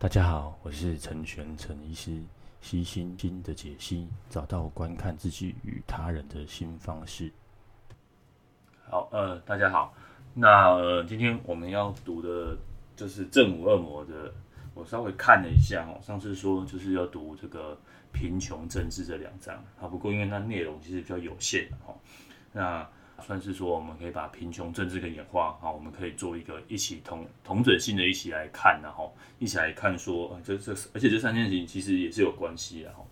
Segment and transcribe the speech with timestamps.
[0.00, 2.22] 大家好，我是陈玄陈医师，
[2.60, 7.32] 悉心经的解析，找到观看自己与他人的新方式。
[8.88, 9.92] 好，呃，大家好，
[10.34, 12.56] 那，今天我们要读的
[12.94, 14.32] 就是《正午恶魔》的，
[14.72, 17.76] 我稍微看了一下哦，上次说就是要读这个
[18.12, 21.98] 贫穷政治这两章，啊，不过因为那内容其实比较有限哦，
[22.52, 22.88] 那。
[23.20, 33.04] 算是说，我们可以把贫穷、政治跟演化，好，我们可以做一个一起同同整性的一起来看，然后一起来看说，这这而且这三件事情其实也是有关系的哈。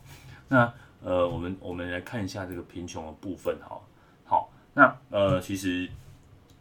[0.49, 3.81] 那呃，我们我们来看一下这个贫穷的部分哈。
[4.25, 5.89] 好，那呃，其实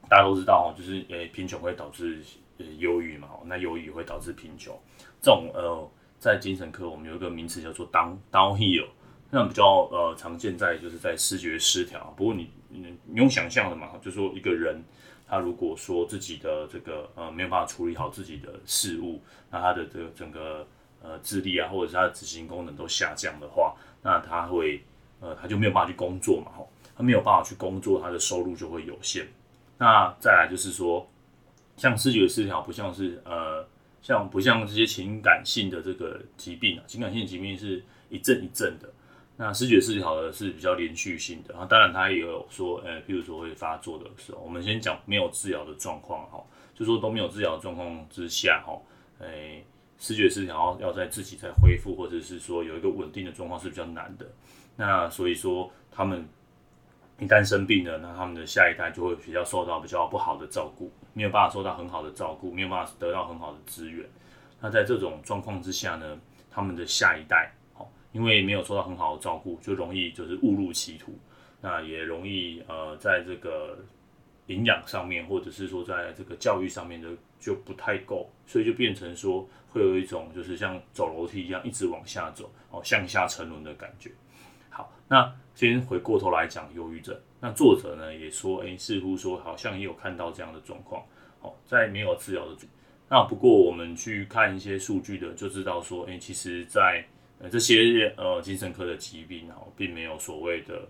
[0.10, 2.22] 大家都知道哈，就是诶，贫穷会导致
[2.58, 4.78] 呃忧郁嘛，那忧郁会导致贫穷。
[5.22, 8.88] 这种呃，在精神科我们有一个名词叫做 down downhill，
[9.30, 12.14] 那比较呃常见在就是在视觉失调。
[12.18, 12.50] 不过你。
[12.76, 14.84] 你用想象的嘛，就是说一个人，
[15.28, 20.68] 他如果说自己的这个呃没有办法处理好自己的事物，那他的这个整个
[21.02, 24.84] 呃智力啊，或者是他的执行功能都下降的话，那他会
[25.20, 29.28] 呃他就没有办法去工作嘛，吼，他没有办法去工作，他的收入就会有限。
[29.78, 31.08] 那再来就是说，
[31.78, 33.68] 像思觉失调，不像是呃
[34.02, 38.90] 像不像这些情感性的这个疾病啊，情感性疾病是一阵一阵的。
[39.38, 46.42] 那思觉失调的是比较连续性的，然后当然他也有说，呃，譬如说会发作的时候，我们先讲没有治疗的状况哈，
[46.74, 48.80] 就说都没有治疗的状况之下哈，
[49.20, 49.62] 诶，
[49.98, 54.26] 思觉失调要在自己再恢复，或者是说有一个稳定的状况是比较难的。
[54.78, 56.26] 那所以说他们
[57.20, 64.08] 一旦生病了，那他们的下一代就会比较受到比较不好的照顾，没有办法受到很好的照顾，没有办法得到很好的资源。
[64.62, 66.18] 那在这种状况之下呢，
[66.50, 67.54] 他们的下一代。
[68.16, 71.14] 因为没有受到很好的照顾，就容易就是误入歧途，
[71.60, 73.78] 那也容易呃，在这个
[74.48, 77.10] 营养上面，或者是说在这个教育上面的
[77.42, 84.10] 就不太够，所以就变成说会有一种就是像走楼梯一样一直往下走哦，向下沉沦的感觉。
[84.70, 91.06] 好，那先回过头来讲忧郁症，那作者呢也说，诶，似乎说好像也有看到这样的状况，
[91.42, 92.56] 哦，在没有治疗的，
[93.10, 97.06] 那不过我们去看一些数据的，就知道说，诶，其实，在
[97.40, 100.88] 呃，这些呃精神科的疾病哦，并没有所谓的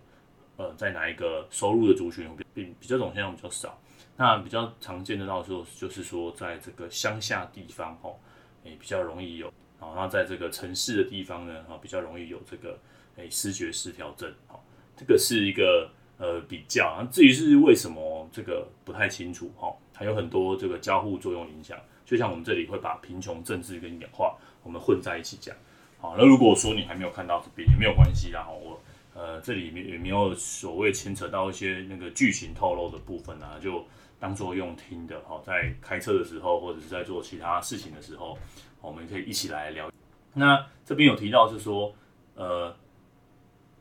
[0.58, 3.80] 呃，在哪一个收入的族群，并比较这种现象比较少。
[4.18, 8.16] 那比较常见的到时候就是说，在这个乡下地方哦，
[8.64, 9.52] 诶比较容易有
[9.82, 12.80] 然后在这个城市的地方呢，啊比较容易有这个
[13.18, 14.32] 诶思觉失调症。
[14.48, 14.60] 哦，
[14.96, 17.06] 这个是一个呃比较。
[17.12, 21.78] 至于是为什么这个不太清楚哈，还有很多这个交互作用影响。
[22.06, 25.56] 就像我们这里会把贫穷、政治跟演化我们混在一起讲。
[26.06, 28.48] 好，那如果说你还没有看到这边，也没有关系啦。
[28.48, 28.80] 我
[29.16, 33.84] 呃这里面也没有所谓牵扯到一些那个剧情透露的部分啊，就
[34.20, 35.20] 当做用听的。
[35.28, 38.38] 好，在开车的时候或者是在做其他事情的时候，
[38.82, 39.92] 我们可以一起来聊。
[40.36, 41.92] 那这边有提到是说，
[42.36, 42.76] 呃，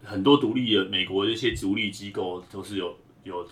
[0.03, 3.47] 很多独立的美国的一些独立机构都是有有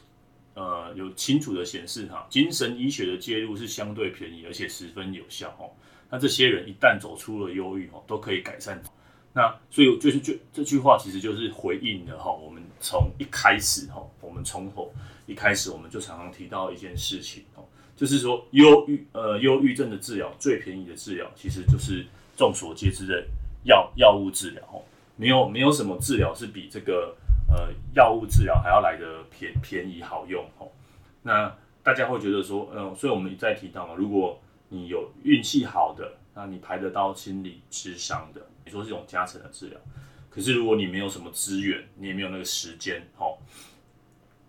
[0.55, 5.71] 呃有清楚的显示哈，精神医学的介入是相对便宜而且十分有效哦。
[6.11, 8.83] 那这些人一旦走出了忧郁哦，都可以改善。
[9.35, 14.93] 那所以就是就这句话其实就是回应了哈，我们从一开始哈，我们从头
[15.27, 17.65] 一开始我们就常常提到一件事情哦，
[17.97, 22.05] 就是说忧郁呃忧郁症的治疗最便宜的治疗其实就是
[22.37, 23.25] 众所皆知的
[23.65, 24.83] 药药物治疗哦，
[25.17, 27.17] 没有没有什么治疗是比这个
[27.53, 30.69] 呃药物治疗还要来的便便宜好用哦。
[31.23, 39.79] 那大家会觉得说，嗯，所以我们一再提到嘛，如果你有运气好的，那你排得到心理智商的，你说是这种加成的治疗。
[40.31, 43.39] 可是如果你没有什么资源，你也没有那个时间，吼，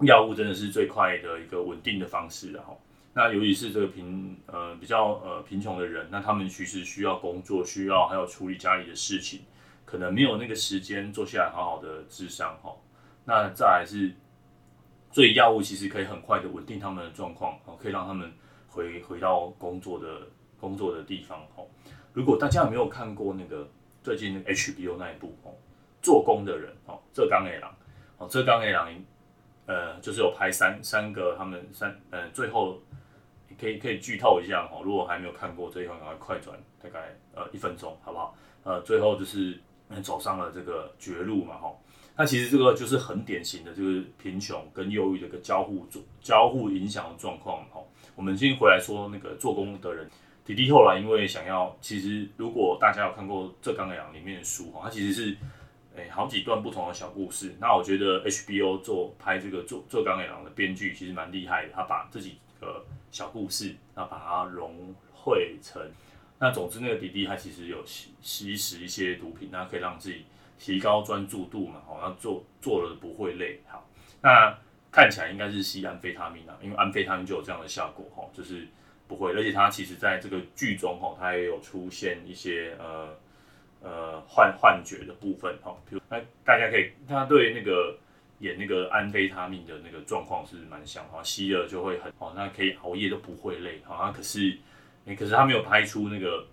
[0.01, 2.79] 药物真的是最快的一个稳定的方式，然后，
[3.13, 9.41] 那尤其是这个贫呃比较呃贫穷的人，那他们其实需要工作，需要还有处理家里的事情，
[9.85, 12.82] 可能没有那个时间坐下来好好的咨商，吼。
[13.25, 14.13] 那再来是，
[15.11, 18.31] 所以药物其实可以很快的稳定他们的状况，哦，可以让他们。
[18.75, 20.07] 回回到工作的
[20.59, 21.67] 工作的地方哦。
[22.11, 23.69] 如果大家有没有看过那个
[24.01, 25.53] 最近 HBO 那一部哦，
[26.01, 27.71] 做工的人哦，浙刚 A 郎
[28.17, 28.89] 哦，浙刚 A 郎
[29.67, 32.81] 呃，就是有拍三三个他们三呃，最后
[33.61, 34.81] 可以可以剧透一下哦。
[34.83, 38.35] 如果还没有看过最后，赶快快转大概呃一分钟好不好？
[38.63, 39.61] 呃，最后就是
[40.01, 41.71] 走上了这个绝路嘛哈。
[42.15, 47.83] 那其实这个就是很典型的，就是贫穷跟忧郁的一个交互作交互影响的状况哦。
[48.15, 50.07] 我们先回来说那个做工的人，
[50.45, 55.35] 迪迪后来因为想要，其实如果大家有看过《这刚两》里面的书哈，它其实是
[55.95, 57.55] 诶、欸、好几段不同的小故事。
[57.59, 65.81] 那我觉得 HBO 做拍这个做这刚两的编剧其实蛮厉害的，他把自己的小故事，然后把它融汇成。
[66.39, 70.25] 那总之那个迪迪他其实有吸吸食一些毒品，那可以让自己
[70.57, 73.59] 提高专注度嘛，好，那做做了不会累。
[73.67, 73.87] 好，
[74.21, 74.57] 那
[74.91, 78.67] 看起来应该是吸安非他命啊，因为安非他命就有这样的效果哈，就是
[79.07, 83.09] 不会，而且他其实在这个剧中哈，他也有出现一些呃
[83.81, 87.97] 呃幻幻觉的部分哈，比如那大家可以他对那个。
[88.39, 94.11] 演那个安非他命的那个状况是蛮像哈，吸了就会很哦，那可以熬夜都不会累哈。
[94.11, 94.57] 可是，
[95.05, 96.45] 可是他没有拍出那个，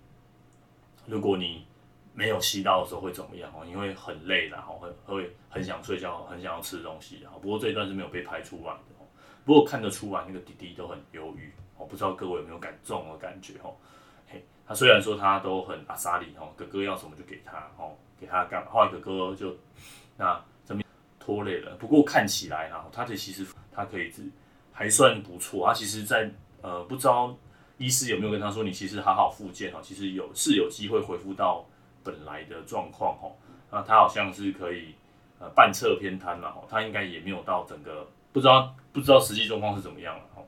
[1.05, 1.65] 如果你
[2.13, 3.65] 没有吸到的时候会怎么样哦？
[3.65, 7.31] 因为很累然后会会很想睡觉，很想要吃东西啊。
[7.41, 9.05] 不过这一段是没有被拍出来的。
[9.43, 13.75] 不过看得出来那个弟弟都很忧郁哦，不知道各位有没有感中的感觉哦？
[14.27, 19.55] 嘿，他虽然说他都很阿萨里哦，哥哥要什么就给他哦，给他干，后来哥哥就
[20.17, 20.81] 那怎么。
[21.23, 24.23] 拖累了，不过看起来哈，他的其实他可以是
[24.73, 25.67] 还算不错。
[25.67, 26.31] 他其实在，在
[26.63, 27.37] 呃，不知道
[27.77, 31.63] 医师有没有跟他说，你其实好好复健哈，其实有是有机会恢复到
[32.03, 33.29] 本来的状况哈。
[33.71, 34.95] 那他好像是可以
[35.39, 40.41] 呃半侧偏瘫嘛，他应该也没有到整个不知道不知道实际状况是怎么样了哈。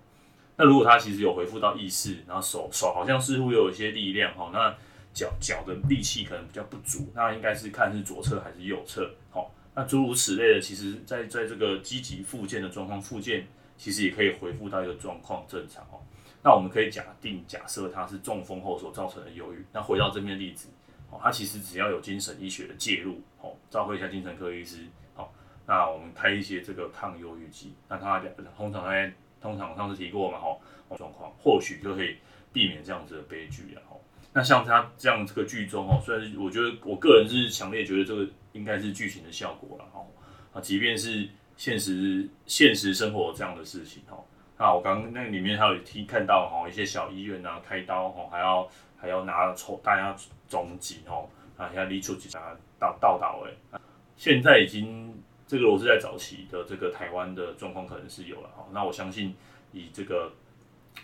[0.55, 4.75] 那如果他其实有恢复到意识，然后手手好像似乎有一些力量哈，那
[5.13, 9.45] 脚脚的力气可能比较不足，那应该是看是左侧还是右侧哈。
[9.75, 13.47] 那诸如此类的，其实在在这个积极复健的状况，复健
[13.77, 15.97] 其实也可以恢复到一个状况正常哦。
[16.43, 19.65] 那我们可以假定假设它是中风后所造成的忧郁。
[19.71, 20.67] 那回到这边例子，
[21.13, 24.79] 哦，它其实只要有精神医学的介入，哦，召回一下精神科医师，
[25.15, 25.29] 哦，
[25.67, 28.19] 那我们开一些这个抗忧郁剂，那它
[28.57, 30.57] 通常在通常上次提过嘛，哦，
[30.97, 32.17] 状况或许就可以
[32.51, 33.99] 避免这样子的悲剧啊，哦。
[34.35, 40.07] 那像他这样这个剧中哦，虽然我觉得我个人是强烈觉得这个应该是剧情的效果了哦，
[40.53, 44.23] 啊，即便是现实现实生活这样的事情哦，
[44.57, 48.67] 那我刚刚那里面还有听看到哈一些小医院啊开刀哦，还要
[49.03, 50.15] 还要拿抽大家
[50.47, 51.27] 总计哦，
[51.57, 52.39] 啊要离出几家
[52.79, 53.79] 到到岛哎，
[54.15, 55.13] 现在已经
[55.45, 59.35] 这个我是在早期的这个台湾的状况可能是有了哈，那我相信
[59.73, 60.31] 以这个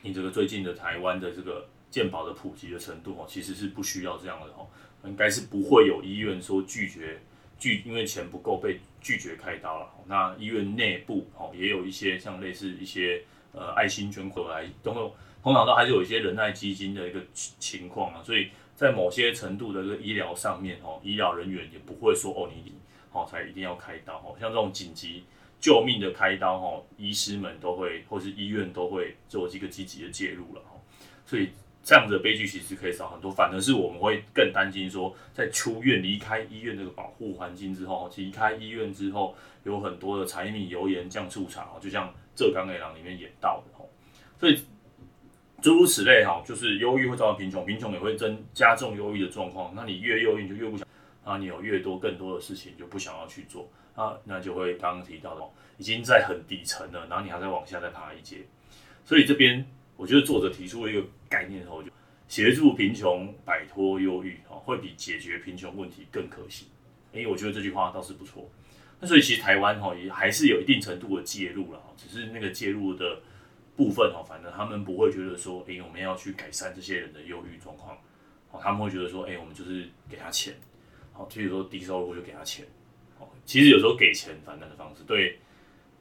[0.01, 1.68] 你这个最近的台湾的这个。
[1.92, 4.68] 健保的普及的程度哦，其实是不需要这样的哦，
[5.06, 7.19] 应该是不会有医院说拒绝
[7.57, 9.90] 拒，因为钱不够被拒绝开刀了。
[10.06, 13.24] 那医院内部哦，也有一些像类似一些
[13.54, 15.01] 呃爱心捐款来，都会
[15.44, 22.74] 通常都还是有一些仁爱基金的一个情况啊，所以在某些程度的这个医疗上面哦，医疗人员也不会说哦你你
[23.12, 25.24] 哦才一定要开刀哦，像这种紧急
[25.60, 30.80] 救命的开刀哦，医师们都会或是医院都会做这个积极的介入了哦，
[31.25, 31.50] 所以。
[31.81, 42.10] 这样的悲剧其实可以少很多，反而是我们会更担心说，在出院离开医院这个保护环境之后，离开医院之后，有很多的柴米油盐酱醋茶哦，就像
[42.40, 43.84] 《浙江 A 郎》里面演到的哦，
[44.40, 44.64] 所以
[45.62, 49.74] 诸如此类哈，就是忧郁会造成贫穷，贫穷也会增加重忧郁的状况。
[49.76, 50.88] 那你越忧郁就越不想，
[51.26, 55.42] 啊，你有越多更多的事情就不想要去做啊，那就会刚刚提到的，
[55.78, 58.38] 已经在很底层了，然后你还在往下再爬一阶，
[59.04, 59.66] 所以这边。
[60.00, 61.92] 我觉得作者提出了一个概念后，就
[62.30, 66.70] 协助贫穷摆脱忧郁，啊，会比解决贫穷问题更可行。
[67.12, 68.50] 哎，我觉得这句话倒是不错。
[69.00, 73.22] 那所以其实台湾哈也还是有一定程度的介入了，只是那个介入的
[73.75, 77.98] 部分哈，反正他们不会觉得说，哎，我们要去改善这些人的忧郁状况，
[78.51, 80.54] 哦，他们会觉得说，哎，我们就是给他钱，
[81.14, 82.66] 好，譬如说低收入就给他钱，
[83.19, 85.40] 哦，其实有时候给钱反正的方式，对，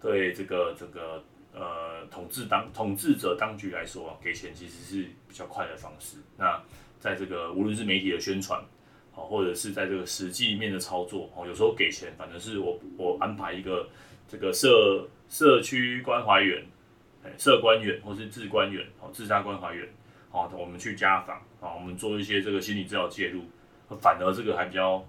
[0.00, 1.24] 对这个这个。
[1.54, 6.18] 呃，统治当统治者当局来说啊，给钱其实是比较快的方式。
[6.36, 6.62] 那
[7.00, 8.62] 在这个无论是媒体的宣传，
[9.18, 13.88] 好，或者是在这个实际面的操作，哦，有时候给钱，反正是我我安排一个
[14.28, 16.64] 这个社社区关怀员，
[17.24, 19.88] 哎，社官员或是志官员，哦，自杀关怀员，
[20.30, 23.42] 好，我们去家访，啊，我们做一些这个心理治疗介入，
[24.00, 25.04] 反而这个还比较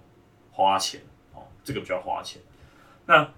[0.50, 1.00] 花钱，
[1.32, 2.42] 哦，这个比较花钱。
[3.06, 3.32] 那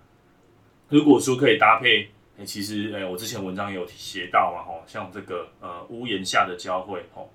[0.89, 2.09] 如果说可以搭配。
[2.39, 7.31] 欸、其实，哎、我之前文章也有写到嘛，吼，像这个呃屋檐下的交汇，吼，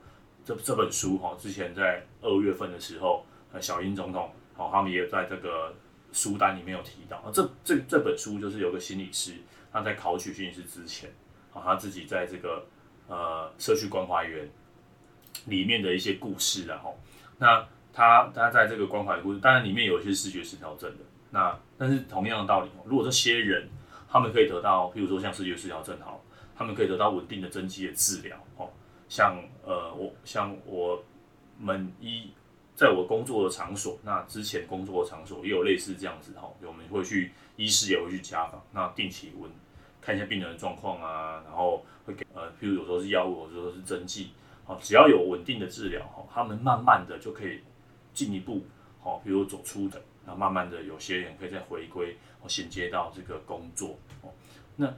[0.48, 5.75] 这这本书，吼，之前在二月份的时候，呃，小英总统，哦，他们也在这个
[6.13, 9.34] 书单里面有提到，啊，这这这本书就是有个心理师，
[9.74, 11.10] 他在考取心理师之前，
[11.54, 12.66] 啊，他自己在这个
[13.10, 14.50] 呃社区关怀员
[15.48, 16.98] 里面的一些故事，然后，
[17.39, 23.68] 那他他在这个关怀的故事，当然里面有一些视觉失调症的，那但是同样的道理，如果这些人。
[24.10, 26.24] 他们可以得到，譬如说像视觉失调症好，
[26.58, 28.70] 他们可以得到稳定的增肌的治疗哦。
[29.10, 31.04] 像呃，我像我
[31.60, 32.32] 们一
[32.76, 39.50] 在我工作的场所，那之前工作的场所也有类似这样子哈，我们会去医师也会去家访，那定期问
[40.00, 44.32] 看一下病人的状况啊，然后会给呃，譬如有时候是药物，有时候是针剂，
[44.64, 47.62] 好，只要有稳定的治疗，哈，他们慢慢的就可以
[48.14, 48.64] 进一步，
[49.02, 52.16] 好，比如走出的，那慢慢的有些人可以再回归，
[52.48, 54.30] 衔接到这个工作，哦，
[54.76, 54.94] 那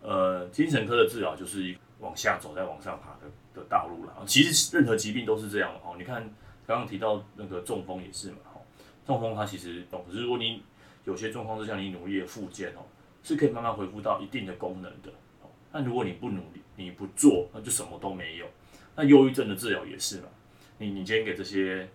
[0.00, 4.24] 呃，精神科的治疗就是往下走再往上爬的的道路了。
[4.26, 6.22] 其实任何疾病都是这样，哦，你看
[6.66, 8.60] 刚刚提到那个中风也是嘛，哦，
[9.06, 10.62] 中风它其实，可是如果你
[11.04, 12.84] 有些状况是像你努力的复健，哦，
[13.22, 15.10] 是可以慢慢恢复到一定的功能的。
[15.72, 18.46] 但如果你不努力，你不做，那就什么都没有。
[18.94, 20.28] 那忧郁症的治疗也是嘛。
[20.78, 21.88] 你你今天给这些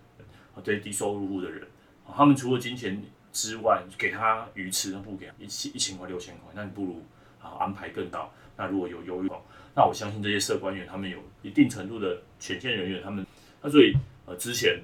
[0.62, 1.66] 这些低收入户的人，
[2.06, 3.02] 他们除了金钱
[3.32, 7.02] 之外，给他鱼吃，不给一千一千块六千块，那你不如
[7.40, 8.32] 啊安排更到。
[8.56, 9.30] 那如果有忧郁，
[9.74, 13.26] 那我相信这些社官员他们有一定程度的前线人员，他们
[13.62, 13.94] 那所以
[14.26, 14.80] 呃之前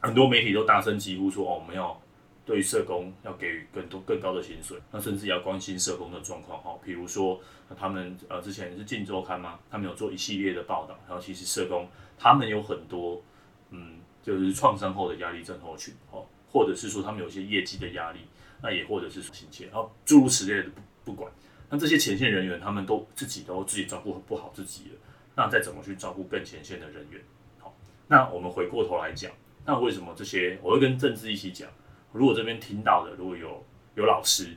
[0.00, 2.00] 很多媒体都大声疾呼说哦，我们要。
[2.46, 6.76] 对社工要给予更多更高的薪水，那甚至要关心社工的状况哈。
[6.84, 7.40] 比如说，
[7.78, 9.60] 他们呃之前是《镜周刊》吗？
[9.70, 13.22] 他们有做一系列的报道，然后其实社工他们有很多
[13.70, 18.18] 嗯，就是创伤后的压力症候群哦，或者是说他们有一些业绩的压力，
[18.60, 20.70] 那也或者是说情节，然后诸如此类的
[21.04, 21.30] 不管。
[21.70, 24.98] 那这些前线人员他们都自己都自己照顾不好自己了，
[25.36, 27.20] 那再怎么去照顾更前线的人员？
[27.60, 27.74] 好，
[28.08, 29.30] 那我们回过头来讲，
[29.64, 31.70] 那为什么这些我会跟政治一起讲？
[32.12, 34.48] 如果这边听到的，如果有有老师，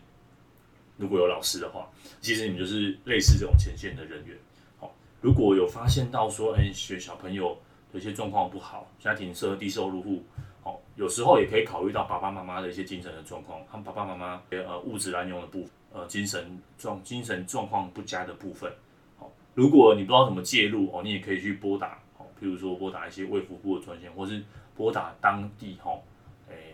[0.97, 1.87] 如果有老师的话，
[2.19, 4.35] 其实你们就是类似这种前线的人员。
[4.79, 4.91] 好，
[5.21, 7.55] 如果有发现到说，哎，学小朋友
[7.91, 10.23] 有些状况不好，家庭设低收入户，
[10.63, 18.71] 好，有时候也可以考虑到爸爸妈妈的一些精神的状况，他们爸爸妈妈呃物质滥用的部分，呃精神状精神状况不佳的部分。
[19.17, 24.41] 好，如果你不知道怎么介入哦，你也可以去拨打，好，譬如说拨打一些卫福部的专线，或是
[24.75, 25.91] 拨打当地哈。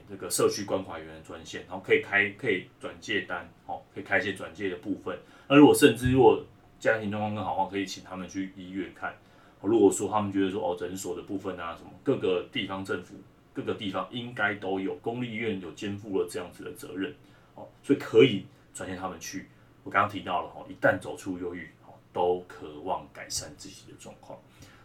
[0.10, 5.16] 这个社区关怀员的专线，然后可以开可以转介单，哦，可以开一些转介的部分。
[5.48, 6.44] 那如果甚至如果
[6.80, 9.14] 家庭状况更好的话，可以请他们去医院看。
[9.62, 13.14] 如果说他们觉得说哦，诊所的部分啊，什么各个地方政府
[13.60, 17.14] 各个地方应该都有公立医院有肩负了这样子的责任，
[17.56, 19.48] 哦，所以可以转介他们去。
[19.84, 24.40] 我刚刚提到了哈，一旦走出忧郁，哦，都渴望改善自己的状况。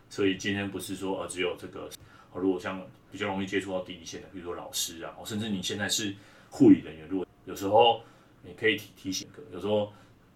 [0.09, 1.88] 所以今天不是说呃只有这个。
[2.37, 6.12] 如果像比较容易接触到第一线的，比如说老师啊，甚至你现在是
[6.50, 8.02] 护理人员，如果有时候
[8.43, 9.93] 你可以提提醒个，有时候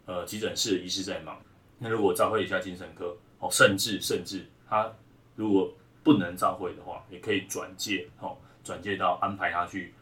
[0.07, 1.42] 呃急诊室的医师在忙，
[1.76, 4.88] 那如果照会一下精神科，哦，甚至甚至他
[5.35, 9.93] 如果不能照会的话，也可以转介，哦，转介到安排他去，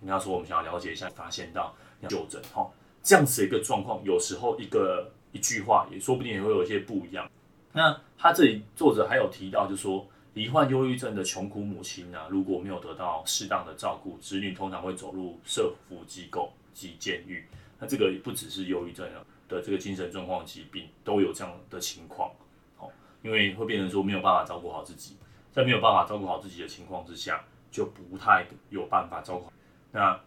[0.00, 1.74] 你要说我们想要了解一下，发现到
[2.08, 2.70] 就诊，哦，
[3.02, 7.30] 这样子一个状况，有时候一个一句话，也说不定也会有一些不一样。
[7.72, 10.06] 那他这里作者还有提到，就是说。
[10.34, 17.44] 罹患忧郁症的穷苦母亲啊，如果没有得到适当的照顾，子女通常会走入社福机构及监狱。
[17.80, 19.04] 那这个不只是忧郁症
[19.48, 22.30] 的这个精神状况疾病都有这样的情况。
[22.76, 22.88] 好，
[23.22, 25.16] 因为会变成说没有办法照顾好自己，
[25.52, 29.52] 在没有办法照顾好自己的情况之下，就不太有办法照顾。
[29.92, 30.20] 那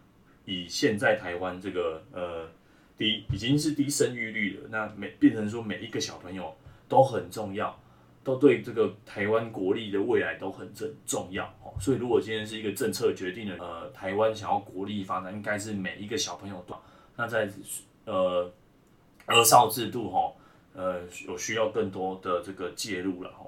[0.44, 2.48] 以现在台湾这个呃
[2.96, 6.54] 低已经是低生育率了，那每变成说每一个小朋友
[6.88, 7.78] 都很重要。
[8.24, 16.74] 都对这个台湾国力的未来都很重重要哦，所以如果今天是一个政策决定的，呃，台湾想要国力发展，应该是每一个小朋友都，
[17.16, 17.46] 那在
[18.06, 18.50] 呃
[19.26, 20.32] 儿少制度哈，
[20.72, 23.44] 呃有需要更多的这个介入了哈。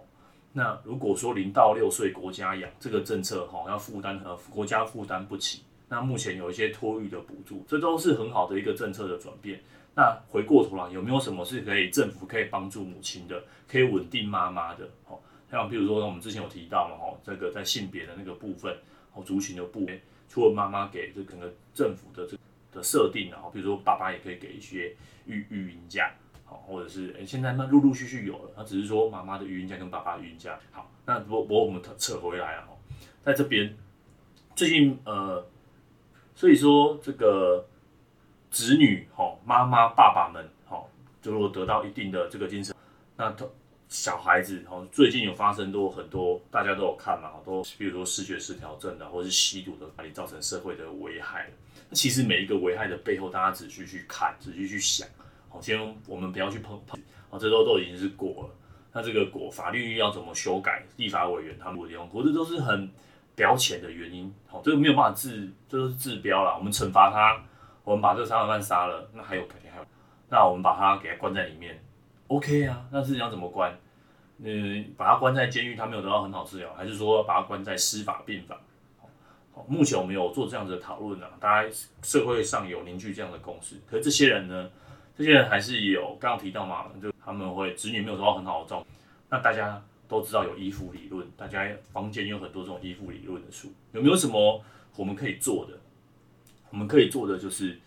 [0.57, 9.61] 那如果说零到六岁国家养这个政策哈，要负担和国家负担不起，那目前有一些托育的补助，这都是很好的一个政策的转变。
[9.95, 14.89] 那回过头来，有没有什么是可以政府可以帮助母亲的，可以稳定妈妈的？
[15.07, 15.21] 哦，
[15.51, 18.75] 像比如说我们之前有提到嘛，哦，这个在性别的那个部分，
[19.13, 22.35] 哦，族群的部分，除了妈妈给这可能政府的这
[22.73, 24.97] 的设定，然后比如说爸爸也可以给一些
[25.27, 26.15] 育育婴假，
[26.47, 30.59] 好，或者是诶现在那陆陆续续有了，那只是说妈妈的语音假跟爸爸的育婴假。
[30.73, 32.69] 好，那我我我们扯回来啊，
[33.23, 33.77] 在这边
[34.55, 35.47] 最近呃，
[36.35, 37.67] 所以说这个。
[38.49, 40.89] 子女吼，妈妈爸爸们吼，
[41.21, 42.75] 就如果得到一定的这个精神，
[43.15, 43.45] 那他
[43.89, 51.51] 小孩子哦，最近有发生多很多，大家都有看嘛，都比如说视觉失调症的，或是吸毒的，把你造成社会的危害。
[51.93, 55.07] 其实每一个危害的背后，大家仔细去看，仔细去想，
[55.57, 58.51] 好，先我们不要去碰碰，哦，这都都已经是过了。
[58.93, 60.85] 那这个果法律要怎么修改？
[60.97, 62.91] 立法委员他们不用，可是都是很
[63.35, 67.43] 表浅的原因，好，这个没有办法治，这都是治标了，我们惩罚他。
[67.85, 69.87] 我们把这个杀人犯杀了，那还有肯定还有，
[70.29, 71.83] 那我们把他给他关在里面
[72.27, 72.85] ，OK 啊？
[72.91, 73.75] 那是你要怎么关？
[74.43, 78.59] 嗯，把他关在监狱，他没有得到很好治疗，还是说把他关在司法病房？
[79.55, 81.71] 好，目前我们有做这样子的讨论呢，大家
[82.03, 83.77] 社会上有凝聚这样的共识。
[83.89, 84.71] 可是这些人呢？
[85.17, 88.87] 这些人还是有刚刚提到嘛，就他们会子女没有得到很好的照顾，
[89.31, 94.63] 那大家都知道有依附理论，大家房间有很多这种依附理论的书，有没有什么
[94.97, 95.79] 我们可以做的？
[96.71, 97.79] 我们可以做的就是，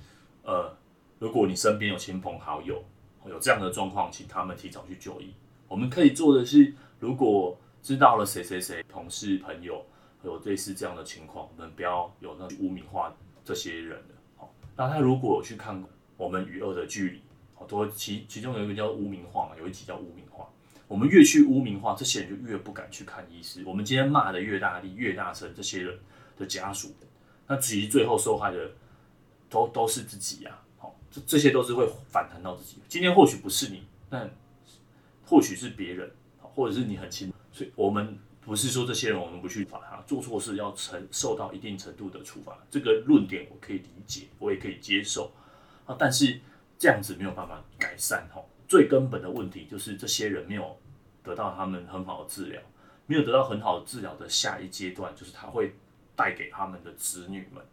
[0.43, 0.75] 呃，
[1.19, 2.83] 如果你身边有亲朋好友
[3.25, 5.33] 有这样的状况，请他们提早去就医。
[5.67, 9.85] 我们可以做的是，如果知道了谁谁谁同事朋友
[10.23, 13.13] 有类似这样的情况，我们不要有那污名化
[13.45, 14.15] 这些人的。
[14.37, 15.83] 好，那他如果有去看
[16.19, 17.21] 我们与恶的距离，
[17.55, 20.45] 好多其其中有一个叫污名化嘛，有一集叫污名化。
[20.85, 23.63] 我们越去污名化这些人，就越不敢去看医师。
[23.65, 25.97] 我们今天骂得越大力、越大声，这些人
[26.37, 26.93] 的家属，
[27.47, 28.71] 那其实最后受害的
[29.49, 30.59] 都都是自己呀。
[30.77, 32.79] 好，这这些都是会反弹到自己。
[32.89, 34.29] 今天或许不是你，但
[35.25, 36.11] 或许是别人，
[36.41, 37.31] 或者是你很亲。
[37.53, 42.57] 所以我们不是说这些人我们不去罚他，做错事要承受到一定程度的处罚。
[42.69, 45.31] 这个论点我可以理解，我也可以接受
[45.89, 45.95] 啊。
[45.97, 46.39] 但是
[46.77, 48.41] 这样子没有办法改善哈。
[48.67, 50.77] 最根本的问题就是这些人没有
[51.23, 52.61] 得到他们很好的治疗，
[53.07, 55.73] 没有得到很好的治疗的下一阶段，就是他会
[56.15, 57.63] 带给他们的子女们，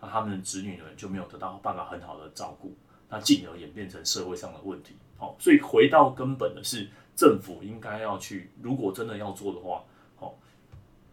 [0.00, 2.74] 那他们的子女们就没有得到办法很好的照顾，
[3.10, 4.96] 那进而演变成社会上的问题。
[5.18, 9.84] 好，所以回到根本的是，政府应该要去，如果真的要做的话，
[10.16, 10.38] 好，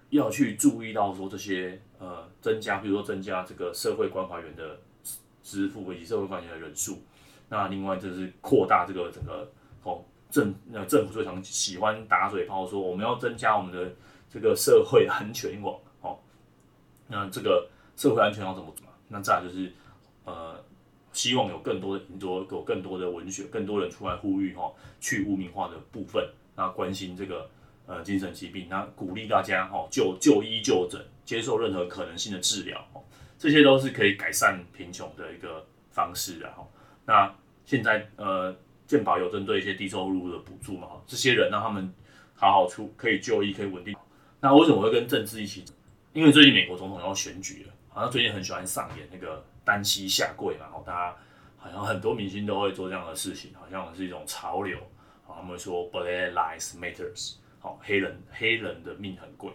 [0.10, 4.80] 要去注意到说这些呃增加，比如说增加这个社会关怀员的
[5.44, 7.04] 支付以及社会关怀员的人数。
[7.50, 9.48] 那另外就是扩大这个整个
[9.84, 13.94] 哦政那政府最常喜欢打嘴炮说我们要增加我们的
[14.28, 16.18] 这个社会安全网哦，
[17.08, 18.90] 那这个社会安全要怎么怎么？
[19.10, 19.72] 那再就是
[20.26, 20.60] 呃
[21.12, 27.48] 希望有更多的多有更多的文学，更多人出来呼吁哈，去污名化的部分，那关心这个
[27.86, 32.84] 呃精神疾病，那鼓励大家哈就就医就诊，接受任何可能性的治疗，
[33.44, 36.72] 这些都是可以改善贫穷的一个方式然后。
[37.04, 37.30] 那
[37.66, 38.56] 现在呃，
[38.88, 41.94] 健保有针对一些低收入的补助嘛，这些人让他们
[42.36, 43.94] 好好出可以就医，可以稳定。
[44.40, 45.66] 那为什么会跟政治一起？
[46.14, 51.18] 因为最近美国总统要选举了，好像最近很喜欢上演那个单膝下跪嘛，然后大家
[51.58, 54.78] 好像很多明星都会做这样的事情，好像是一种潮流。
[55.26, 59.52] 好他们说 Black Lives Matters，好，黑人黑人的命很贵。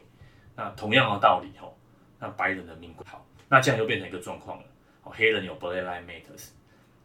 [0.54, 1.74] 那同样的道理吼，
[2.18, 4.64] 那白人的命贵好，那这样就变成一个状况了。
[5.02, 6.48] 哦，黑人有 Black Lives Matters。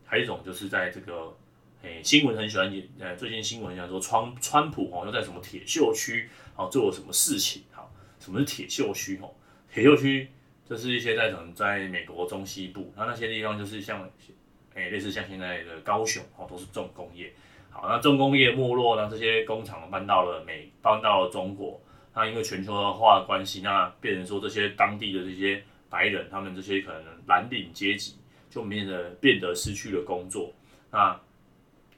[0.06, 1.36] 还有一种就是在这个，
[1.82, 7.64] 诶、新闻很喜欢演，呃，最近新闻讲说川川普哦，又在什么铁锈区哦做了什么事情？
[7.72, 9.20] 好，什么是铁锈区？
[9.22, 9.32] 哦，
[9.74, 10.30] 铁锈区
[10.70, 14.08] 就是一些在可能在美国中西部，那那些地方就是像，
[14.76, 17.34] 诶、类似像现在的高雄哦，都是重工业。
[17.72, 21.82] 好，那重工业没落，那这些工厂搬到了美，搬到了中国。
[22.14, 28.16] 那因为全球化的关系，那变成说这些当地的这些白人，他们这些可能蓝领阶级。
[28.54, 30.54] 就变得变得失去了工作，
[30.92, 31.20] 那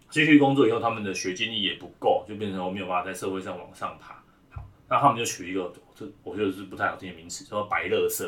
[0.10, 4.24] 失去工作以后，他们的学经历也不够，就变成我没有办法在社会上往上爬。
[4.52, 8.26] 好，那他们就取一个，这我觉得是不太好听的名词，叫做“白垃圾”。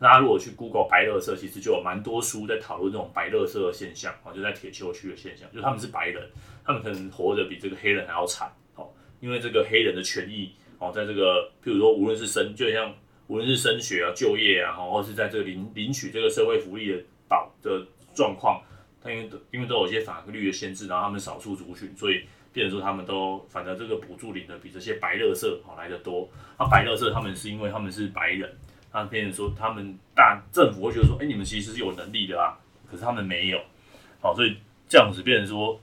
[0.00, 6.28] 大家如果去 Google 白垃圾，其实就有蛮多书在讨论这种白垃圾的现象啊，就在铁锈区的现象，就他们是白人，
[6.64, 8.52] 他们可能活得比这个黑人还要惨。
[8.74, 12.92] 好，因为这个黑人的权益哦，在这个譬如说，无论是生，就像
[13.30, 16.98] 无论是升学啊、就业啊，或是在这个领领取这个社会福利的。
[17.30, 18.60] 保的状况，
[19.00, 26.28] 他因为因为都有一些法律的限制，然后他们少数族群，所以变成说他们都反正这个补助领的比这些白垃圾好来得多。
[26.58, 28.52] 那白垃圾他们是因为他们是白人，
[28.92, 32.58] 那变成说他们大政府会觉得说，哎、你们其实是有能力的啊，
[32.90, 33.60] 可是他们没有，
[34.20, 34.56] 好，所以
[34.88, 35.80] 这样子变成说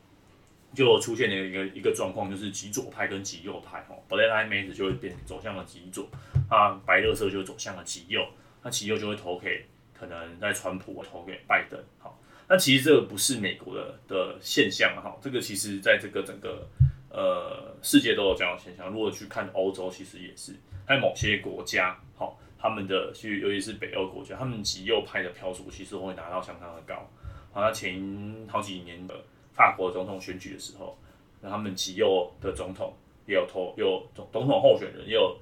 [0.74, 6.10] 就出现了一个一个状况，就是极左派跟极右派，哦，Black l i v e Matter 就会变走向了极左，
[6.50, 8.26] 啊，白垃圾就走向了极右，
[8.64, 9.66] 那极右就会投给。
[10.00, 11.84] 可能在川普，投给拜登。
[11.98, 16.68] 好，那其实这个不是美国的的现象哈，这个其实在这个整个
[17.10, 18.92] 呃世界都有这样的现象。
[18.92, 20.54] 如果去看欧洲，其实也是
[20.88, 27.10] 在某些国家，好，他们的去尤其是北欧国家，他们极右派的票数其实会拿到相当的高。
[27.52, 29.16] 好，那前好几年的
[29.56, 30.96] 法国总统选举的时候，
[31.42, 32.94] 那他们极右的总统
[33.26, 35.36] 也有投，有总总统候选人也有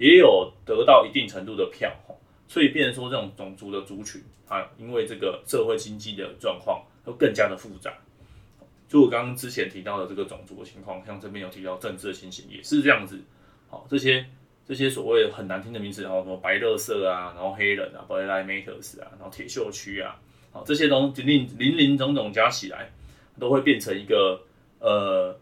[0.00, 1.92] 也有得到一定程度的票。
[2.48, 7.94] 所以，变成说这种种族的族群啊，因为这个社会经济的状况都更加的复杂。
[8.88, 13.20] 就我刚刚之前提到的这个种族的情况，像这边有提到政治的情形，也是这样子。
[13.68, 14.26] 好，这些
[14.66, 22.90] 这些所谓很难听的名词，然后什么白垃圾啊，然后黑人啊，Black Lives Matter 啊，然后铁锈区啊，好，这些东西林林林总总加起来，
[23.38, 24.40] 都会变成一个
[24.80, 25.38] 呃，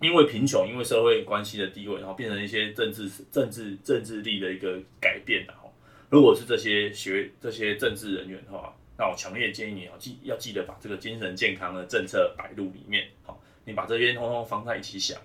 [0.00, 5.68] 因为贫穷，因为社会关系的地位，然后变成一些政治政治政治力的一个改变的哈。
[6.08, 13.06] 如果是这些学这些政治人员的话，那我强烈建议你要记要记得把这个精神健康的政策摆入里面。
[13.24, 15.20] 好，你把这边通通放在一起想，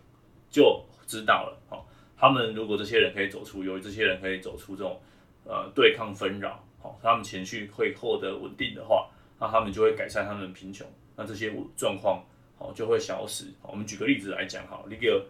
[0.50, 1.58] 就知道了。
[1.70, 5.00] 好，他们如果这些人可以走出忧郁，这些人可以走出这种
[5.46, 9.10] 呃对抗纷扰，好，他们情绪会获得稳定的话，
[9.40, 12.24] 那他们就会改善他们贫穷，那这些状况
[12.64, 13.46] 哦就会消失。
[13.62, 15.26] 我们举个例子来讲，哈，一个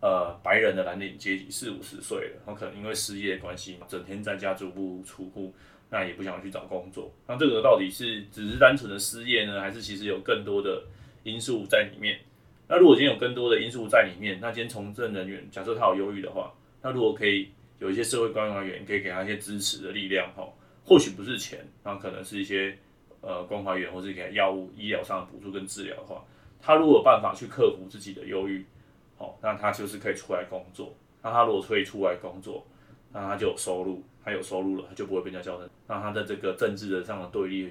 [0.00, 5.54] 呃白人的蓝领阶级四五十岁了，他可能因为失业的关系，整天在家足不出户。
[5.90, 10.82] 那也不想去找工作，那这个到底是只是单纯的失业呢，还是其实有更多的
[11.22, 12.18] 因素在里面？
[12.66, 20.48] 那如果今天有更多的因素在里面，那今天从政人员假设他有忧郁的话，那如果可以有一些社会关怀员可以给他一些支持的力量，哈，
[20.84, 22.76] 或许不是钱，那可能是一些
[23.20, 26.24] 呃关怀员，或是给他药物、医疗上的补助跟治疗的话，
[26.64, 28.64] 他如果办法去克服自己的忧郁，
[29.18, 30.94] 好，那他就是可以出来工作。
[31.22, 32.64] 那他如果可以出来工作，
[33.12, 34.02] 那他就有收入。
[34.24, 35.68] 他有收入了，他就不会被人家叫成。
[35.86, 37.70] 那他的这个政治的上的对立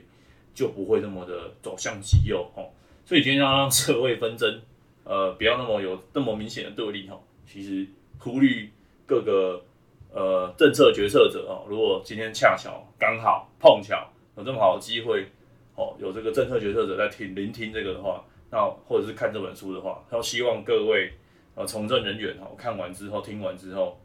[0.53, 2.69] 就不会那么的走向极右哦。
[3.03, 4.61] 所以今天要让社会纷争，
[5.03, 7.19] 呃，不要那么有那么明显的对立哈。
[7.47, 7.87] 其实
[8.19, 8.69] 忽略
[9.07, 9.63] 各个
[10.11, 15.25] 呃政策决策者哦，如果今天恰巧刚好碰巧有这么好的机会
[15.75, 21.11] 哦，有这个政策决策者在听聆听这个的话，那或者是看这本书的话，他希望各位
[21.55, 23.99] 呃从政人员哦看完之后听完之后。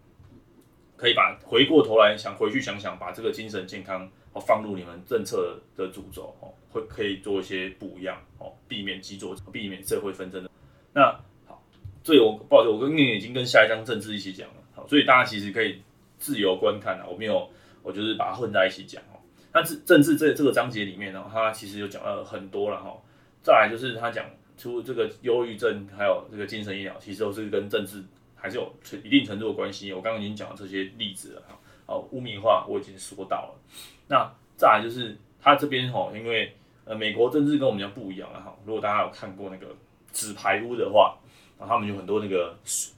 [1.01, 10.51] 可以把回过头来想回去想想，把这个精神健康哦放入你们政策的主轴哦，会可以做一些不一样哦，避免激作，避免社会纷争的。
[10.93, 11.63] 那好，
[12.03, 15.81] 所以我不好意思，我跟你已经跟下一章政治一起讲了，好，所以大家其实可以
[16.19, 17.49] 自由观看啊，我没有，
[17.85, 19.23] 我就是把它混在一起讲哦。
[19.53, 22.93] 那政政治这这个章节里面呢，它其实有讲了很多了哈。
[23.41, 24.27] 再来就是他讲
[24.59, 28.05] 出这个忧郁症还有这个精神医疗，其实都是跟政治。
[28.41, 29.93] 还是有一定程度的关系。
[29.93, 31.59] 我刚刚已经讲了这些例子了哈。
[31.87, 33.55] 哦，污名化我已经说到了。
[34.07, 38.57] 那再来就是他这边哈，因为呃美国政治跟我们讲不一样了哈。
[38.65, 39.75] 如果大家有看过那个
[40.13, 41.19] 纸牌屋的话，
[41.59, 42.95] 啊，他们有很多那个说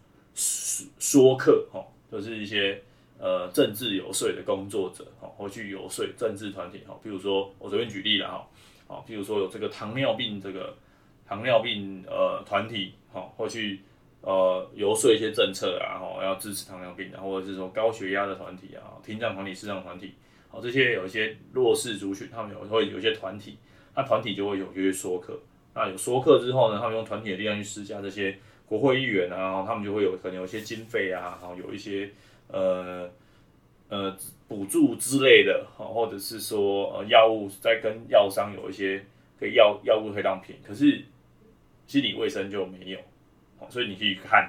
[0.99, 2.83] 说客哈，就是一些
[3.19, 6.95] 呃政治游说的工作者哈，会去游说政治团体哈。
[7.03, 10.77] 比如说我随便举例了哈，啊，比如说有这个糖尿病这个
[11.31, 13.81] 糖尿病呃团体哈，会去。
[14.23, 20.13] 呃，游说一些政策啊，吼，要支持糖尿病，然后或者是说高血压的团体啊，听障团体、视障团体，
[20.51, 23.57] 好，这些有一些弱势族群，他们有会有一些团体，
[23.97, 25.41] 那团体就会有一些说客，
[25.75, 32.11] 那有说客之后呢，他们用团体的力量去施加这些国会议员啊，他们就会有可能有一些经费啊，然后，有一些
[32.49, 33.09] 呃
[33.89, 34.15] 呃
[34.47, 39.03] 补助之类的，好，或者是说呃药物在跟药商有一些
[39.39, 41.03] 可以药药物可以当便宜，可是
[41.91, 43.01] 心理卫生就没有。
[43.69, 44.49] 所以你可以看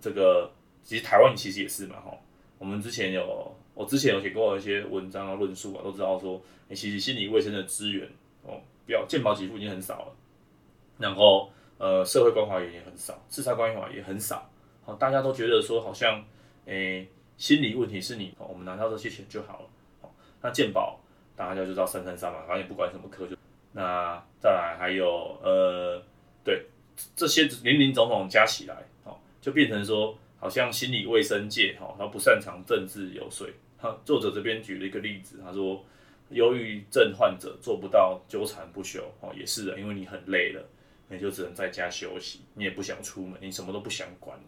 [0.00, 0.50] 这个，
[0.82, 2.16] 其实台湾其实也是嘛，哈。
[2.56, 6.40] 我们之前有，我之前有写过一些文章啊、论述啊，都知道说，
[6.70, 8.08] 欸、其实心理卫生的资源
[8.44, 10.16] 哦，比较健保给付已经很少了。
[10.96, 14.50] 然后，呃，社会关怀也很少，自杀关怀也很少。
[14.82, 16.24] 好，大家都觉得说，好像，
[16.64, 19.68] 诶、心理问题是你，我们拿到这些钱就好了。
[20.00, 20.98] 好，那健保
[21.36, 23.36] 大家就知道三三三嘛，反正也不管什么科就。
[23.72, 26.02] 那再来还有，呃，
[27.14, 33.46] 这些林林总总加起来，哦，就变成说，好像心理卫生界，哈，他不擅长政治游说。
[33.78, 35.84] 哈，作者这边举了一个例子，他说，
[36.30, 40.62] 忧郁症患者做不到纠缠不休，哦，也是的，因为你很累了，
[41.08, 44.38] 你就只能在家休息，你也不想出门，你什么都不想管，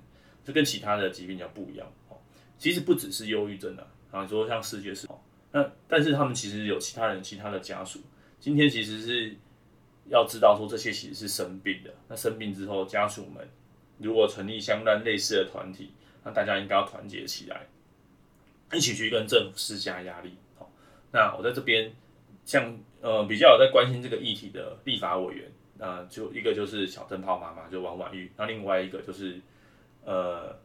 [0.44, 2.16] 这跟其他的疾病讲不一样，哦，
[2.58, 5.08] 其实不只是忧郁症啊，啊，说像世界是，
[5.50, 8.00] 那但是他们其实有其他人，其他的家属，
[8.40, 9.36] 今天其实是。
[10.08, 13.48] 要知道说这些其实是生病的，那生病之后，家属们
[13.98, 15.92] 如果成立相当类似的团体，
[16.24, 17.66] 那大家应该要团结起来，
[18.72, 20.34] 一起去跟政府施加压力。
[20.58, 20.70] 好，
[21.12, 21.92] 那我在这边
[22.44, 29.40] 像呃比较有在关心这个议题的立法委员，那就一个就是小灯泡妈妈，就王婉玉，那另外一个就是
[30.04, 30.58] 呃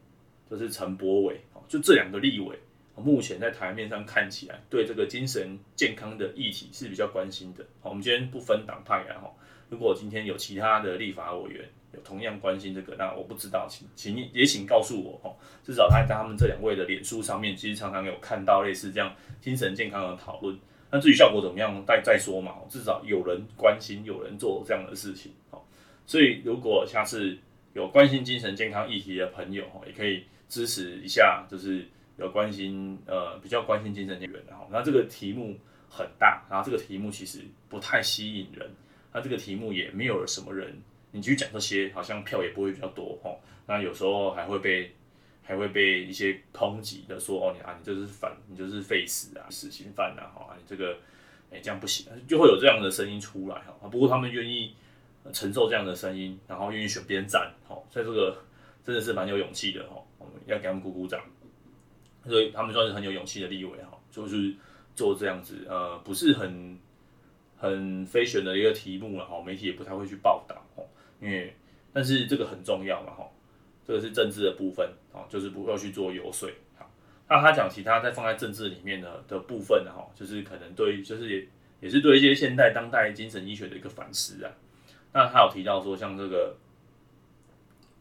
[0.50, 2.58] 就是陈柏惟，就这两个立委。
[2.98, 7.64] 目前在台面上看起来，对这个精神健康的议题是比较关心的。
[7.80, 9.30] 好，我们今天不分党派啊，哈。
[9.70, 15.34] 如果今天有其他的立法委员有同样关心这个，那我不知道，请请也请告诉我，哈。
[15.62, 20.58] 至少他在他们这两位的脸书上面，其实常常有看到类似这样精神健康的讨论。
[20.90, 22.54] 那至于效果怎么样，再再说嘛。
[22.70, 25.32] 至少有人关心，有人做这样的事情。
[25.50, 25.66] 好，
[26.06, 27.36] 所以如果下次
[27.74, 31.86] 有关心精神健康议题的朋友，也可以支持一下，就是。
[32.18, 35.56] 比较关心呃比较关心精神病人的哈，那这个题目
[35.88, 38.68] 很大，然后这个题目其实不太吸引人，
[39.12, 40.76] 那这个题目也没有什么人，
[41.12, 43.30] 你去讲这些好像票也不会比较多哈，
[43.68, 44.92] 那有时候还会被
[45.44, 50.98] 还会被一些抨击的说哦你啊你这是反你就是废死啊死刑犯啊哈，你这个
[51.52, 54.74] 哎这样不行，就会有这样的声音出来哈，不过他们愿意
[55.32, 58.36] 承受这样的声音，然后愿意选边站哈，所以这个
[58.82, 61.22] 真的是蛮有勇气的哈，我们要给他们鼓鼓掌。
[62.28, 64.54] 所以他们算是很有勇气的立委哈，就是
[64.94, 66.78] 做这样子，呃，不是很
[67.56, 70.84] 很非选的一个题目了哈，媒体也不太会去报道哦，
[71.20, 71.56] 因为
[71.92, 73.28] 但是这个很重要嘛哈，
[73.86, 76.48] 这个是政治的部分啊，就是不要去做游说。
[77.28, 81.46] 那他讲其他在放在政治里面的的部分哈，就是可能对，就是也
[81.80, 84.50] 也是对一些现代当代精神医学的一个反思啊。
[85.12, 86.56] 那他有提到说，像这个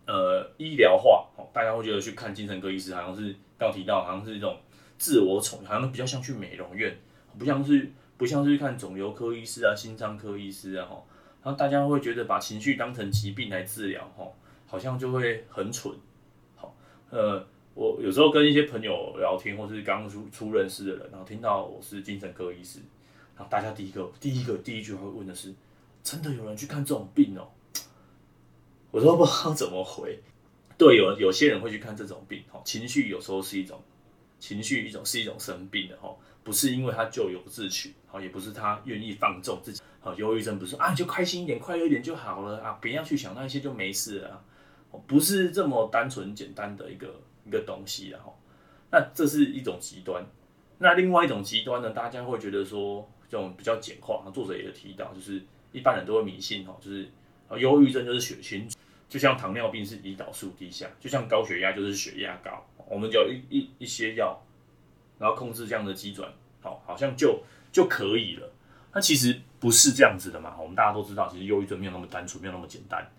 [0.06, 3.36] 呃医疗化，大家会觉得去看精神科医师好像是。
[3.58, 4.58] 刚提到好像是一种
[4.98, 6.98] 自我宠，好像比较像去美容院，
[7.38, 11.04] 不像是不像是看肿瘤科医师啊、心脏科医师啊，哈，
[11.44, 14.28] 然后大家会觉得把情绪当成疾病来治疗，哈，
[14.68, 15.94] 好像就会很蠢，
[16.56, 16.76] 好，
[17.10, 22.80] 呃，我有时候跟一些朋友聊天，或是刚出初认识的人，然后听到我是精神科医师，
[23.36, 25.54] 然后大家第一个第一个第一句话会问的是，
[26.04, 27.48] 真的有人去看这种病哦？
[28.92, 30.20] 我都不知道怎么回。
[30.78, 33.82] 对，有有些人会去看这种病，哈，情绪有时候是一种
[34.38, 44.44] 情绪，一种是一种生病的，哈，不是因为他咎由自取，好，也不是他愿意放纵自己，好，忧郁症不是啊，就开心一点，快乐一点就好了啊，不要去想那些就没事了，
[45.08, 48.32] 不是这么单纯简单的一个一个东西，哈，
[48.92, 50.24] 那这是一种极端，
[50.78, 57.10] 那另外一种极端呢，大家会觉得说这种比较简化，作者也有提到，就是一般人都会迷信，哈，就是
[57.58, 58.70] 忧郁症就是血清。
[59.10, 64.38] 就像糖尿病是胰岛素低下，就像高血压就是血压高，我们就有一一一些药，
[65.18, 66.30] 然后控制这样的机转，
[66.62, 67.42] 好，好像就
[67.72, 68.52] 就可以了。
[68.94, 73.10] 那其实不是这样子的嘛，我们大家都知道，其实忧郁症没有那么单纯，没有那么简单，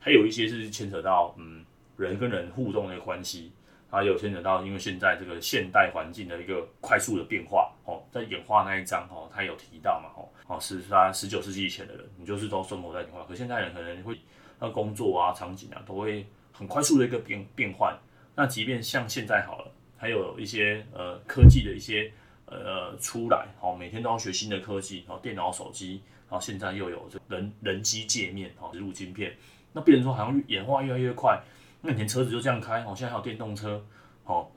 [0.00, 1.64] 还有一些是牵扯到嗯
[1.96, 3.52] 人跟人互动的关系，
[3.88, 14.18] 还有牵扯到因为现在这个现代环境的一个快速的变化，哦，在演化那一章哦，他有提到嘛，哦，哦是他十九世纪以前的人，你就是都生活在演化，可现代人可能会。
[14.58, 17.96] 那工作啊，场景啊，都会很快速的一个变变换。
[18.34, 22.12] 那即便像现在好了，还有一些呃科技的一些
[22.46, 29.34] 呃出来，好，每天都要学新的科技，然后电脑、手机，然后现在又有这人人机界面，好，植入晶片，
[29.72, 31.42] 那变成说好像演化越来越快。
[31.80, 33.84] 那以前车子就这样开，好，现在还有电动车，
[34.24, 34.50] 好，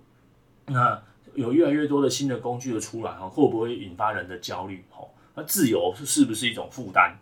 [0.66, 1.02] 那
[1.36, 4.84] 有越来越多的新的工具的出来，哈，会不会引发人的焦虑？
[4.90, 7.18] 好，那自由是是不是一种负担？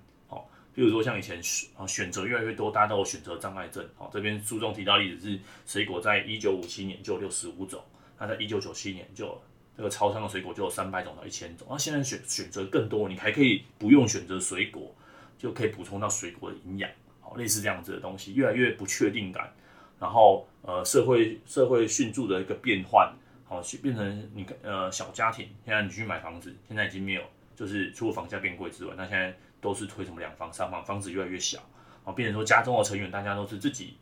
[0.77, 3.83] 比如说像以前选选择越来越多，大家都有选择障碍症。
[3.97, 7.83] 好，这边书中提到例子是水果在一九五七年就有六十五种，
[8.19, 9.41] 那在一九九七年就
[9.75, 11.65] 这个超商的水果就有三百种到一千种。
[11.67, 14.95] 那现在选选择更多，你还可以不用选择水果，
[15.39, 16.87] 就可以补充到水果的营养。
[17.21, 19.51] 好，类似这样子的东西，越来越不确定感。
[19.99, 23.11] 然后呃，社会社会迅速的一个变换，
[23.45, 27.23] 好，变成你呃小家庭，现在你去买房子，现在已经没有，
[27.55, 29.35] 就是除了房价变贵之外，那现在。
[29.59, 31.59] 都是推什么两房三房，房子越来越小，
[32.03, 33.97] 啊，变成说家中的成员大家都是自己，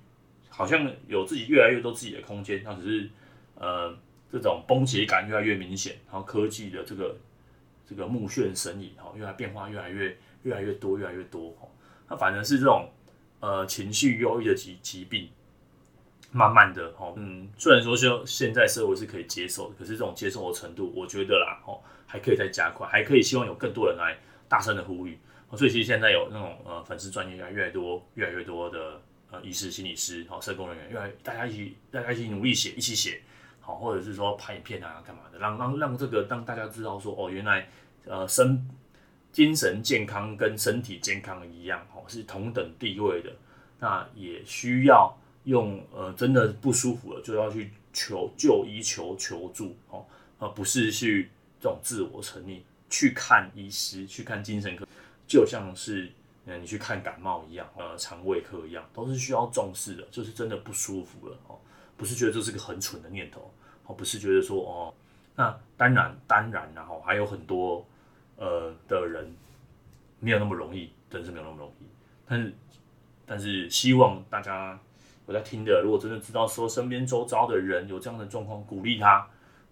[0.49, 3.09] 好像有自己越来越多自己的空间，那只是
[3.55, 3.97] 呃
[4.31, 7.15] 这种崩解感越来越明显，然后科技的这个
[7.87, 11.67] 这个目眩神迷，哈，越来变化越来越越来越多越来越多，哈，
[12.09, 12.91] 那反正是这种
[13.39, 15.29] 呃情绪忧郁的疾疾病，
[16.31, 24.17] 慢慢的，哈，嗯，虽然说就现在社会是可以接受的，可是这种接受的程度，我觉得啦，哈，还可以再加快，还可以希望有更多人来
[24.49, 25.17] 大声的呼吁。
[25.55, 33.21] 所以其实现在有那种呃粉丝专业越来越多，越来越多的呃医师、心理师、好社工人员，越来大家一起大家一起努力写，一起写，
[33.61, 37.69] 好或者是说拍影片啊干嘛的，让让让这个让大家知道说哦，原来
[38.05, 38.67] 呃身
[39.31, 43.31] 精神健康跟身体健康一样，哦是同等地位的，
[43.79, 50.05] 那也需要用呃真的不舒服了就要去求就医求求助哦，
[50.39, 51.29] 而不是去
[51.61, 54.85] 这种自我沉溺去看医师去看精神科。
[55.27, 56.11] 就像是，
[56.45, 60.03] 嗯，你去看感冒一样，呃，肠胃科一样，都是需要重视的。
[60.11, 61.57] 就是真的不舒服了哦，
[61.97, 63.51] 不是觉得这是个很蠢的念头
[63.85, 64.93] 哦，不是觉得说哦，
[65.35, 67.85] 那当然当然，然后还有很多
[68.37, 69.35] 呃的人
[70.19, 71.85] 没有那么容易，真是没有那么容易。
[72.27, 72.53] 但是
[73.25, 74.79] 但是希望大家
[75.25, 79.27] 我在听的，如果真的知道说身边周遭的人有这样的状况，鼓励他，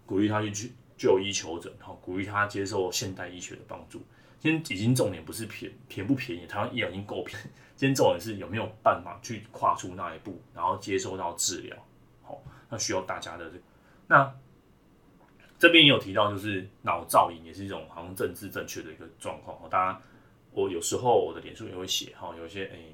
[0.05, 4.01] 鼓励他去去就医求诊，好，鼓励他接受现代医学的帮助。
[4.43, 7.45] 今天已经重点不是便便不便宜，台湾医疗已经够便宜。
[7.77, 11.77] 今天重点是有没有办法去跨出那一步，然后接收到治疗。
[12.21, 13.57] 好，那需要大家的这。
[14.05, 14.35] 那
[15.57, 19.57] 这边也有提到，就是脑造影也是一种好像政治正确的一个状况。
[19.69, 20.01] 大家，
[20.51, 22.93] 我有时候我的脸书也会写哈，有些诶、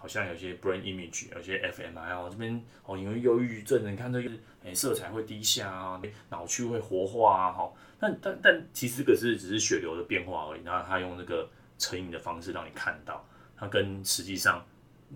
[0.00, 4.30] 好像有些 brain image，有些 fMRI 哦，这边哦，因为忧郁症，你看这个
[4.64, 7.70] 诶、色彩会低下啊，脑区会活化啊，哈。
[7.98, 13.22] 但但但其实可是只是血流的变化而已，然后他用那个成瘾的方式让你看到，
[13.54, 14.64] 它跟实际上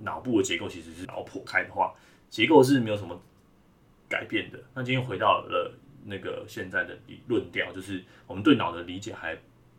[0.03, 1.95] 脑部的结构其实是脑剖开的话，
[2.29, 3.19] 结构是没有什么
[4.07, 4.63] 改变的。
[4.75, 6.95] 那今天回到了那个现在的
[7.27, 9.35] 论调，就是我们对脑的理解还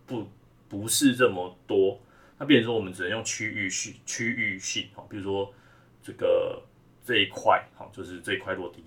[0.07, 0.27] 不
[0.67, 2.01] 不是这么多。
[2.37, 5.53] 那变成说我们只能用区域性区域性哈，比如说
[6.03, 6.61] 这个
[7.05, 8.83] 这一块哈，就是这一块落地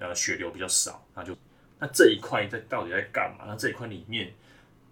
[0.00, 1.36] 呃血流比较少，那就
[1.78, 3.44] 那这一块在到底在干嘛？
[3.46, 4.32] 那这一块里面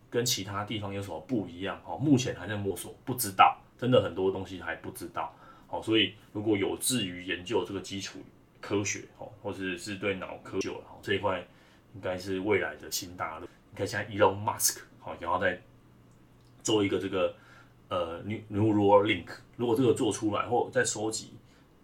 [0.09, 1.81] 跟其他地方有什么不一样？
[1.83, 5.35] 哈，目前还在摸索，不知道，真的很多东西还不知道。
[5.67, 8.21] 好，所以如果有志于研究这个基础
[8.61, 11.45] 科学哈，或者是对脑科学哈这一块，
[11.95, 13.49] 应该是未来的新大陆。
[13.73, 15.61] 你看现在 Elon Musk 好，然后再
[16.63, 17.35] 做一个这个。
[17.89, 21.33] 呃 Neural Link，如果这个做出来，或在收集，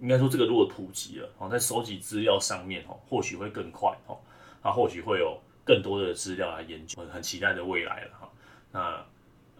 [0.00, 4.18] 应该说这个如果普及了，哦，在收集资料上面，哦，或许会更快，哦，
[4.62, 8.30] 那或许会有更多的资料来研究，很期待的未来了，哈。
[8.70, 9.06] 那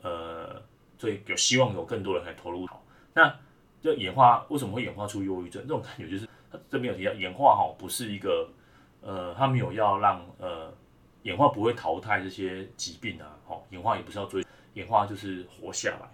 [0.03, 0.63] 呃，
[0.99, 2.67] 所以有希望有更多人来投入。
[2.67, 3.35] 好，那
[3.81, 5.63] 这演化为什么会演化出忧郁症？
[5.63, 8.49] 这种感觉就是，它这边有提到演化，哈，不是一个，
[9.01, 10.71] 呃，它没有要让，呃，
[11.23, 16.11] 演化不会淘汰这些疾病啊，哦，演化也不是要追，演化就是活下来。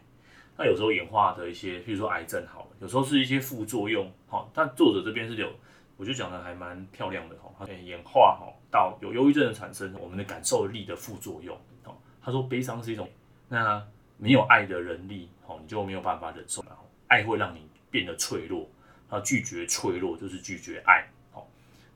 [0.60, 4.46] 那有时候演化的一些，比如说癌症好了，有时候是一些副作用，哈。
[4.52, 5.50] 但作者这边是有，
[5.96, 7.66] 我觉得讲的还蛮漂亮的，哈。
[7.82, 11.96] 演化哈到有忧郁症的产生，我们的感受力的副作用，哈。
[12.22, 13.08] 他说悲伤是一种，
[13.48, 13.82] 那
[14.18, 18.68] 没有爱的人力，哈，你就没有办法忍受，然后爱会让你变得脆弱，
[19.08, 21.42] 然后拒绝脆弱就是拒绝爱，哈。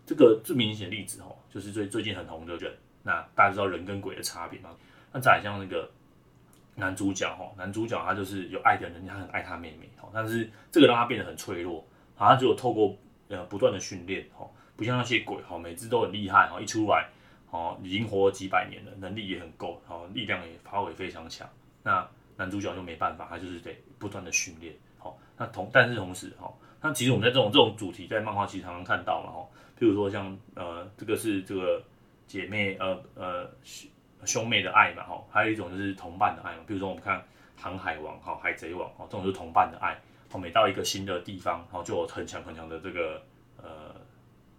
[0.07, 2.73] 这个最明显的例子，哈，就是最最近很红的人，
[3.03, 4.71] 那大家知道人跟鬼的差别吗？
[5.13, 5.91] 那再像那个。
[6.77, 12.97] 男主角哈，男主角他就是有爱的人，他很爱他妹妹哈，但是这个让他变得很脆弱，他只有透过
[13.29, 17.09] 呃不断的训练哈，不像那些鬼哈，每次都很厉害哈，一出来
[17.51, 21.49] 哦已经活了几百年了，能力也很够，好力量也发挥非常强。
[21.83, 22.05] 那
[22.37, 25.17] 男主角就没办法，他就是得不断的训练好。
[25.37, 31.81] 那同但是同时哈，那其实我们在这种这种主题在漫画其实常常看到嘛哈，譬如说像呃这个是这个
[32.27, 33.51] 姐妹呃呃。
[34.27, 36.63] 兄妹的爱嘛，哈，还有一种就是同伴的爱嘛。
[36.67, 37.19] 比如说我们看
[37.57, 39.99] 《航海王》哈，《海贼王》哈，这种是同伴的爱。
[40.31, 43.23] 哦，每到一个新的地方，然后就有很强很强的这个
[43.57, 43.95] 呃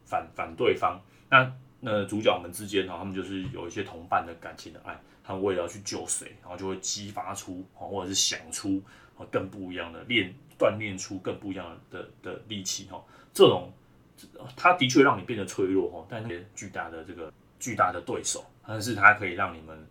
[0.06, 1.02] 反反对方。
[1.30, 1.52] 那
[1.82, 4.98] 那主角们之间哈，他们就是有一些同伴的感情的爱。
[5.22, 8.82] 他们为了要去救谁，然后就会激发出哦或者是想出
[9.18, 13.04] 哦更不一样的练锻炼出更不一样的的力气哈。
[13.34, 13.74] 这种
[14.56, 18.46] 它的确让你变得脆弱哈，但那些巨大的这个巨大的对手。
[18.68, 19.88] 但是它可以让你们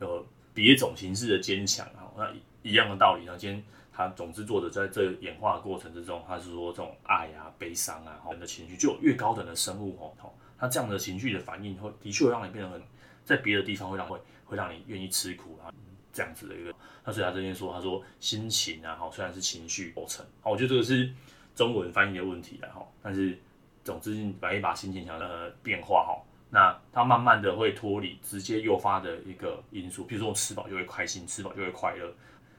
[0.00, 2.32] 有别种形式的坚强啊，那
[2.62, 3.24] 一样的道理。
[3.26, 12.80] 那今天他总之作者在这演化的过程之中，他是说这种爱啊、悲伤啊，人的情绪，就越高等的生物哦，他这样的情绪的反应会的确会让你变得很，
[13.24, 15.72] 在别的地方会让会会让你愿意吃苦啊，
[16.12, 16.72] 这样子的一个。
[17.04, 21.12] 那所以他这边说，他说心情啊，哈，虽然是情绪构成，好，我觉得这个是
[21.54, 23.36] 中文翻译的问题了哈，但是
[23.82, 26.22] 总之把一把心情想的变化哈。
[26.54, 32.14] 那它慢慢的会脱离直接诱发的一个因素，比如说我吃饱就会开心，吃饱就会快乐，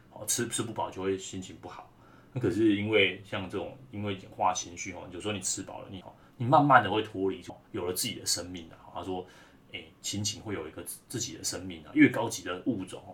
[0.10, 1.88] 哦，吃吃不饱就会心情不好。
[2.34, 7.39] 那可是因为像这种因为演化情绪哦，有时候你吃饱了，你好你慢慢的会脱离，
[7.71, 8.75] 有了自己的生命了。
[8.91, 9.23] 他说，
[9.71, 13.13] 哎，心情会有一个自己的生命啊，越高级的物种哦，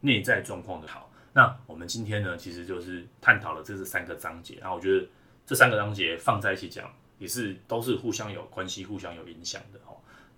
[0.00, 1.10] 内在状况的好。
[1.32, 5.04] 那我们今天呢，其实就是探讨了这是三个章节，然后我觉得
[5.44, 6.88] 这三个章节放在一起讲，
[7.18, 9.80] 也是都是互相有关系、互相有影响的。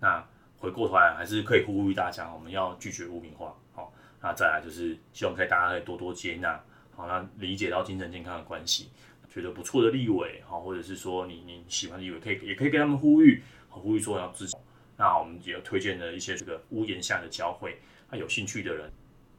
[0.03, 0.21] 那
[0.57, 6.61] 回过头来还是可以呼吁大家，我们要拒绝污名化，好，那再来就是希望可以大家可以多多接纳，
[6.93, 8.89] 好，那理解到精神健康的关系，
[9.33, 14.57] 觉得不错的立委，好，或者是说你你喜欢的立委，可以也可以跟他们呼吁，好，呼吁说要支持。
[14.97, 17.79] 那我们也推荐了一些这个屋檐下的教会，
[18.11, 18.91] 那有兴趣的人